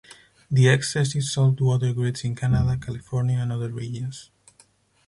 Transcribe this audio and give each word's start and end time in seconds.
The 0.49 0.67
excess 0.67 1.15
is 1.15 1.31
sold 1.31 1.59
to 1.59 1.69
other 1.69 1.93
grids 1.93 2.23
in 2.23 2.33
Canada, 2.35 2.75
California 2.83 3.37
and 3.37 3.51
other 3.51 3.69
regions. 3.69 4.31